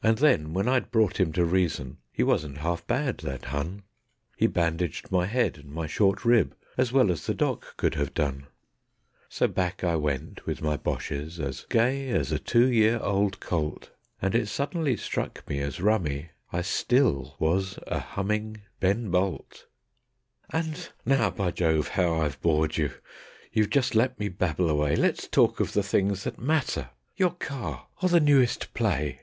And 0.00 0.18
then 0.18 0.54
when 0.54 0.68
I'd 0.68 0.92
brought 0.92 1.18
him 1.18 1.32
to 1.32 1.44
reason, 1.44 1.98
he 2.12 2.22
wasn't 2.22 2.58
half 2.58 2.86
bad, 2.86 3.18
that 3.18 3.46
Hun; 3.46 3.82
He 4.36 4.46
bandaged 4.46 5.10
my 5.10 5.26
head 5.26 5.58
and 5.58 5.72
my 5.72 5.88
short 5.88 6.24
rib 6.24 6.54
as 6.76 6.92
well 6.92 7.10
as 7.10 7.26
the 7.26 7.34
Doc 7.34 7.76
could 7.76 7.96
have 7.96 8.14
done. 8.14 8.46
So 9.28 9.48
back 9.48 9.82
I 9.82 9.96
went 9.96 10.46
with 10.46 10.62
my 10.62 10.76
Boches, 10.76 11.40
as 11.40 11.66
gay 11.68 12.10
as 12.10 12.30
a 12.30 12.38
two 12.38 12.70
year 12.70 13.00
old 13.02 13.40
colt, 13.40 13.90
And 14.22 14.36
it 14.36 14.46
suddenly 14.46 14.96
struck 14.96 15.46
me 15.48 15.58
as 15.58 15.80
rummy, 15.80 16.30
I 16.52 16.62
still 16.62 17.34
was 17.40 17.80
a 17.88 17.98
humming 17.98 18.62
"Ben 18.78 19.10
Bolt". 19.10 19.66
And 20.50 20.90
now, 21.04 21.30
by 21.30 21.50
Jove! 21.50 21.88
how 21.88 22.20
I've 22.20 22.40
bored 22.40 22.76
you. 22.76 22.92
You've 23.52 23.70
just 23.70 23.96
let 23.96 24.16
me 24.20 24.28
babble 24.28 24.70
away; 24.70 24.94
Let's 24.94 25.26
talk 25.26 25.58
of 25.58 25.72
the 25.72 25.82
things 25.82 26.22
that 26.22 26.38
MATTER 26.38 26.90
your 27.16 27.32
car 27.34 27.88
or 28.00 28.08
the 28.08 28.20
newest 28.20 28.72
play. 28.74 29.22